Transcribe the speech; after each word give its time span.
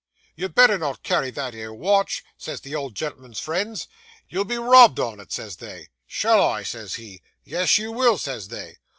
"You'd 0.35 0.55
better 0.55 0.79
not 0.79 1.03
carry 1.03 1.29
that 1.29 1.53
'ere 1.53 1.71
watch," 1.71 2.23
says 2.35 2.61
the 2.61 2.73
old 2.73 2.95
gen'l'm'n's 2.95 3.39
friends, 3.39 3.87
"you'll 4.27 4.45
be 4.45 4.57
robbed 4.57 4.99
on 4.99 5.19
it," 5.19 5.31
says 5.31 5.57
they. 5.57 5.89
"Shall 6.07 6.41
I?" 6.41 6.63
says 6.63 6.95
he. 6.95 7.21
"Yes, 7.43 7.77
you 7.77 7.91
will," 7.91 8.17
says 8.17 8.47
they. 8.47 8.77